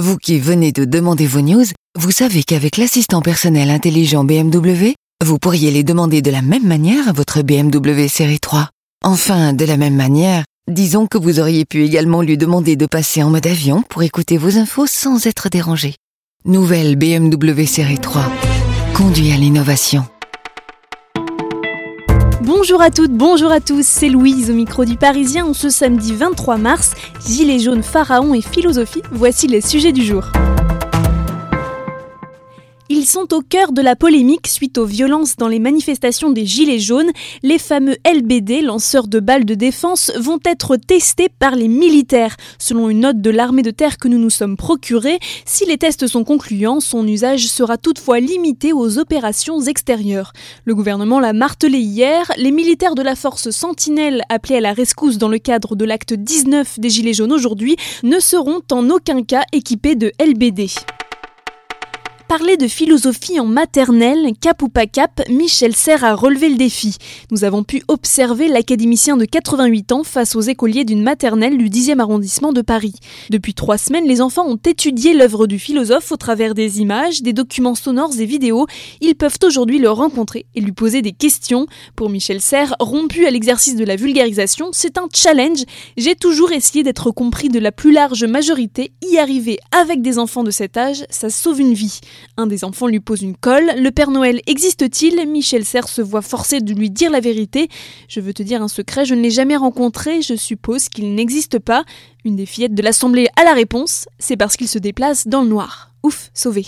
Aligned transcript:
Vous 0.00 0.16
qui 0.16 0.38
venez 0.38 0.72
de 0.72 0.86
demander 0.86 1.26
vos 1.26 1.42
news, 1.42 1.66
vous 1.98 2.10
savez 2.10 2.42
qu'avec 2.42 2.78
l'assistant 2.78 3.20
personnel 3.20 3.68
intelligent 3.68 4.24
BMW, 4.24 4.94
vous 5.22 5.38
pourriez 5.38 5.70
les 5.70 5.84
demander 5.84 6.22
de 6.22 6.30
la 6.30 6.40
même 6.40 6.66
manière 6.66 7.06
à 7.06 7.12
votre 7.12 7.42
BMW 7.42 8.08
série 8.08 8.40
3. 8.40 8.70
Enfin, 9.04 9.52
de 9.52 9.64
la 9.66 9.76
même 9.76 9.96
manière, 9.96 10.44
disons 10.70 11.06
que 11.06 11.18
vous 11.18 11.38
auriez 11.38 11.66
pu 11.66 11.84
également 11.84 12.22
lui 12.22 12.38
demander 12.38 12.76
de 12.76 12.86
passer 12.86 13.22
en 13.22 13.28
mode 13.28 13.46
avion 13.46 13.82
pour 13.90 14.02
écouter 14.02 14.38
vos 14.38 14.56
infos 14.56 14.86
sans 14.86 15.26
être 15.26 15.50
dérangé. 15.50 15.96
Nouvelle 16.46 16.96
BMW 16.96 17.66
série 17.66 17.98
3. 17.98 18.24
Conduit 18.94 19.32
à 19.32 19.36
l'innovation. 19.36 20.06
Bonjour 22.42 22.80
à 22.80 22.90
toutes, 22.90 23.12
bonjour 23.12 23.52
à 23.52 23.60
tous, 23.60 23.86
c'est 23.86 24.08
Louise 24.08 24.50
au 24.50 24.54
micro 24.54 24.86
du 24.86 24.96
Parisien 24.96 25.44
en 25.44 25.52
ce 25.52 25.68
samedi 25.68 26.14
23 26.14 26.56
mars. 26.56 26.94
Gilets 27.26 27.58
jaunes, 27.58 27.82
pharaon 27.82 28.32
et 28.32 28.40
philosophie, 28.40 29.02
voici 29.12 29.46
les 29.46 29.60
sujets 29.60 29.92
du 29.92 30.02
jour. 30.02 30.24
Ils 32.92 33.06
sont 33.06 33.32
au 33.32 33.40
cœur 33.40 33.70
de 33.70 33.82
la 33.82 33.94
polémique 33.94 34.48
suite 34.48 34.76
aux 34.76 34.84
violences 34.84 35.36
dans 35.36 35.46
les 35.46 35.60
manifestations 35.60 36.30
des 36.30 36.44
Gilets 36.44 36.80
jaunes. 36.80 37.12
Les 37.44 37.60
fameux 37.60 37.96
LBD, 38.04 38.62
lanceurs 38.62 39.06
de 39.06 39.20
balles 39.20 39.44
de 39.44 39.54
défense, 39.54 40.10
vont 40.18 40.40
être 40.44 40.74
testés 40.74 41.28
par 41.28 41.54
les 41.54 41.68
militaires. 41.68 42.34
Selon 42.58 42.90
une 42.90 42.98
note 42.98 43.20
de 43.20 43.30
l'armée 43.30 43.62
de 43.62 43.70
terre 43.70 43.96
que 43.96 44.08
nous 44.08 44.18
nous 44.18 44.28
sommes 44.28 44.56
procurée, 44.56 45.20
si 45.44 45.66
les 45.66 45.78
tests 45.78 46.08
sont 46.08 46.24
concluants, 46.24 46.80
son 46.80 47.06
usage 47.06 47.46
sera 47.46 47.78
toutefois 47.78 48.18
limité 48.18 48.72
aux 48.72 48.98
opérations 48.98 49.60
extérieures. 49.60 50.32
Le 50.64 50.74
gouvernement 50.74 51.20
l'a 51.20 51.32
martelé 51.32 51.78
hier, 51.78 52.32
les 52.38 52.50
militaires 52.50 52.96
de 52.96 53.02
la 53.02 53.14
force 53.14 53.50
Sentinelle 53.50 54.22
appelés 54.28 54.56
à 54.56 54.60
la 54.60 54.72
rescousse 54.72 55.16
dans 55.16 55.28
le 55.28 55.38
cadre 55.38 55.76
de 55.76 55.84
l'acte 55.84 56.12
19 56.12 56.80
des 56.80 56.90
Gilets 56.90 57.14
jaunes 57.14 57.32
aujourd'hui 57.32 57.76
ne 58.02 58.18
seront 58.18 58.62
en 58.72 58.90
aucun 58.90 59.22
cas 59.22 59.44
équipés 59.52 59.94
de 59.94 60.10
LBD. 60.18 60.66
Parler 62.30 62.56
de 62.56 62.68
philosophie 62.68 63.40
en 63.40 63.44
maternelle, 63.44 64.34
cap 64.40 64.62
ou 64.62 64.68
pas 64.68 64.86
cap, 64.86 65.20
Michel 65.28 65.74
Serres 65.74 66.04
a 66.04 66.14
relevé 66.14 66.48
le 66.48 66.54
défi. 66.54 66.94
Nous 67.32 67.42
avons 67.42 67.64
pu 67.64 67.82
observer 67.88 68.46
l'académicien 68.46 69.16
de 69.16 69.24
88 69.24 69.90
ans 69.90 70.04
face 70.04 70.36
aux 70.36 70.40
écoliers 70.40 70.84
d'une 70.84 71.02
maternelle 71.02 71.58
du 71.58 71.68
10e 71.68 71.98
arrondissement 71.98 72.52
de 72.52 72.62
Paris. 72.62 72.94
Depuis 73.30 73.52
trois 73.52 73.78
semaines, 73.78 74.06
les 74.06 74.20
enfants 74.20 74.46
ont 74.46 74.60
étudié 74.64 75.12
l'œuvre 75.12 75.48
du 75.48 75.58
philosophe 75.58 76.12
au 76.12 76.16
travers 76.16 76.54
des 76.54 76.80
images, 76.80 77.20
des 77.22 77.32
documents 77.32 77.74
sonores 77.74 78.20
et 78.20 78.26
vidéos. 78.26 78.68
Ils 79.00 79.16
peuvent 79.16 79.38
aujourd'hui 79.42 79.80
le 79.80 79.90
rencontrer 79.90 80.46
et 80.54 80.60
lui 80.60 80.70
poser 80.70 81.02
des 81.02 81.10
questions. 81.10 81.66
Pour 81.96 82.10
Michel 82.10 82.40
Serres, 82.40 82.76
rompu 82.78 83.26
à 83.26 83.32
l'exercice 83.32 83.74
de 83.74 83.84
la 83.84 83.96
vulgarisation, 83.96 84.68
c'est 84.70 84.98
un 84.98 85.08
challenge. 85.12 85.64
J'ai 85.96 86.14
toujours 86.14 86.52
essayé 86.52 86.84
d'être 86.84 87.10
compris 87.10 87.48
de 87.48 87.58
la 87.58 87.72
plus 87.72 87.90
large 87.90 88.22
majorité. 88.22 88.92
Y 89.02 89.18
arriver 89.18 89.58
avec 89.72 90.00
des 90.00 90.20
enfants 90.20 90.44
de 90.44 90.52
cet 90.52 90.76
âge, 90.76 91.04
ça 91.10 91.28
sauve 91.28 91.60
une 91.60 91.74
vie. 91.74 91.98
Un 92.36 92.46
des 92.46 92.64
enfants 92.64 92.86
lui 92.86 93.00
pose 93.00 93.22
une 93.22 93.36
colle. 93.36 93.70
Le 93.76 93.90
Père 93.90 94.10
Noël 94.10 94.40
existe-t-il? 94.46 95.26
Michel 95.28 95.64
Serres 95.64 95.88
se 95.88 96.02
voit 96.02 96.22
forcé 96.22 96.60
de 96.60 96.74
lui 96.74 96.90
dire 96.90 97.10
la 97.10 97.20
vérité. 97.20 97.68
Je 98.08 98.20
veux 98.20 98.32
te 98.32 98.42
dire 98.42 98.62
un 98.62 98.68
secret, 98.68 99.04
je 99.04 99.14
ne 99.14 99.22
l'ai 99.22 99.30
jamais 99.30 99.56
rencontré, 99.56 100.22
je 100.22 100.34
suppose 100.34 100.88
qu'il 100.88 101.14
n'existe 101.14 101.58
pas. 101.58 101.84
Une 102.24 102.36
des 102.36 102.46
fillettes 102.46 102.74
de 102.74 102.82
l'Assemblée 102.82 103.28
a 103.36 103.44
la 103.44 103.54
réponse, 103.54 104.06
c'est 104.18 104.36
parce 104.36 104.56
qu'il 104.56 104.68
se 104.68 104.78
déplace 104.78 105.26
dans 105.26 105.42
le 105.42 105.48
noir. 105.48 105.92
Ouf, 106.02 106.30
sauvé. 106.34 106.66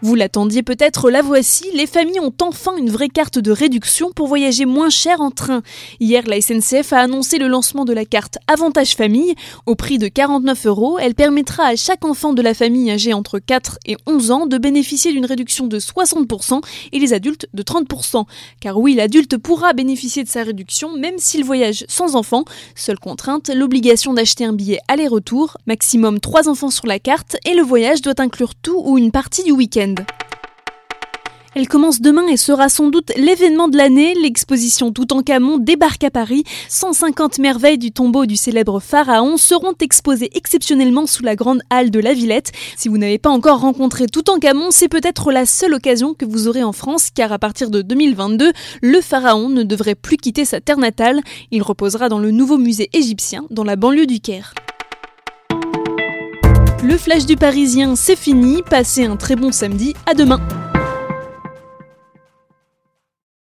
Vous 0.00 0.14
l'attendiez 0.14 0.62
peut-être, 0.62 1.10
la 1.10 1.22
voici, 1.22 1.64
les 1.74 1.88
familles 1.88 2.20
ont 2.20 2.32
enfin 2.40 2.76
une 2.76 2.88
vraie 2.88 3.08
carte 3.08 3.40
de 3.40 3.50
réduction 3.50 4.12
pour 4.14 4.28
voyager 4.28 4.64
moins 4.64 4.90
cher 4.90 5.20
en 5.20 5.32
train. 5.32 5.62
Hier, 5.98 6.22
la 6.28 6.40
SNCF 6.40 6.92
a 6.92 7.00
annoncé 7.00 7.38
le 7.38 7.48
lancement 7.48 7.84
de 7.84 7.92
la 7.92 8.04
carte 8.04 8.38
Avantage 8.46 8.94
Famille. 8.94 9.34
Au 9.66 9.74
prix 9.74 9.98
de 9.98 10.06
49 10.06 10.66
euros, 10.66 10.98
elle 11.00 11.16
permettra 11.16 11.64
à 11.64 11.74
chaque 11.74 12.04
enfant 12.04 12.32
de 12.32 12.42
la 12.42 12.54
famille 12.54 12.88
âgé 12.92 13.12
entre 13.12 13.40
4 13.40 13.80
et 13.86 13.96
11 14.06 14.30
ans 14.30 14.46
de 14.46 14.56
bénéficier 14.56 15.10
d'une 15.10 15.26
réduction 15.26 15.66
de 15.66 15.80
60% 15.80 16.62
et 16.92 16.98
les 17.00 17.12
adultes 17.12 17.48
de 17.52 17.62
30%. 17.64 18.24
Car 18.60 18.78
oui, 18.78 18.94
l'adulte 18.94 19.36
pourra 19.36 19.72
bénéficier 19.72 20.22
de 20.22 20.28
sa 20.28 20.44
réduction 20.44 20.96
même 20.96 21.18
s'il 21.18 21.44
voyage 21.44 21.84
sans 21.88 22.14
enfant. 22.14 22.44
Seule 22.76 23.00
contrainte, 23.00 23.50
l'obligation 23.52 24.14
d'acheter 24.14 24.44
un 24.44 24.52
billet 24.52 24.78
aller-retour, 24.86 25.56
maximum 25.66 26.20
3 26.20 26.48
enfants 26.48 26.70
sur 26.70 26.86
la 26.86 27.00
carte 27.00 27.36
et 27.44 27.54
le 27.54 27.62
voyage 27.62 28.00
doit 28.00 28.20
inclure 28.20 28.54
tout 28.54 28.80
ou 28.84 28.96
une 28.96 29.10
partie 29.10 29.42
du 29.42 29.52
Elle 31.54 31.66
commence 31.66 32.00
demain 32.00 32.26
et 32.28 32.36
sera 32.36 32.68
sans 32.68 32.88
doute 32.88 33.10
l'événement 33.16 33.66
de 33.66 33.76
l'année. 33.76 34.14
L'exposition 34.14 34.92
Toutankhamon 34.92 35.58
débarque 35.58 36.04
à 36.04 36.10
Paris. 36.10 36.44
150 36.68 37.40
merveilles 37.40 37.78
du 37.78 37.90
tombeau 37.90 38.26
du 38.26 38.36
célèbre 38.36 38.78
pharaon 38.78 39.36
seront 39.36 39.74
exposées 39.80 40.30
exceptionnellement 40.34 41.06
sous 41.06 41.24
la 41.24 41.34
grande 41.34 41.62
halle 41.70 41.90
de 41.90 41.98
la 41.98 42.14
Villette. 42.14 42.52
Si 42.76 42.88
vous 42.88 42.96
n'avez 42.96 43.18
pas 43.18 43.30
encore 43.30 43.60
rencontré 43.60 44.06
Toutankhamon, 44.06 44.70
c'est 44.70 44.88
peut-être 44.88 45.32
la 45.32 45.46
seule 45.46 45.74
occasion 45.74 46.14
que 46.14 46.26
vous 46.26 46.46
aurez 46.46 46.62
en 46.62 46.72
France 46.72 47.08
car 47.12 47.32
à 47.32 47.40
partir 47.40 47.70
de 47.70 47.82
2022, 47.82 48.52
le 48.82 49.00
pharaon 49.00 49.48
ne 49.48 49.64
devrait 49.64 49.96
plus 49.96 50.16
quitter 50.16 50.44
sa 50.44 50.60
terre 50.60 50.78
natale. 50.78 51.22
Il 51.50 51.62
reposera 51.62 52.08
dans 52.08 52.20
le 52.20 52.30
nouveau 52.30 52.58
musée 52.58 52.88
égyptien 52.92 53.46
dans 53.50 53.64
la 53.64 53.74
banlieue 53.74 54.06
du 54.06 54.20
Caire. 54.20 54.54
Le 56.82 56.96
flash 56.96 57.26
du 57.26 57.36
Parisien, 57.36 57.96
c'est 57.96 58.16
fini. 58.16 58.62
Passez 58.62 59.04
un 59.04 59.16
très 59.16 59.34
bon 59.34 59.50
samedi. 59.50 59.94
À 60.06 60.14
demain. 60.14 60.40